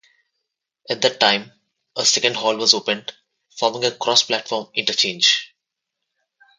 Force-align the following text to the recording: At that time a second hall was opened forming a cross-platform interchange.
At 0.89 1.03
that 1.03 1.19
time 1.19 1.51
a 1.95 2.03
second 2.07 2.35
hall 2.35 2.57
was 2.57 2.73
opened 2.73 3.13
forming 3.55 3.83
a 3.85 3.91
cross-platform 3.91 4.71
interchange. 4.73 5.53